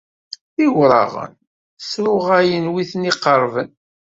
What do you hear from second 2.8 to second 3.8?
ten-iqerrben.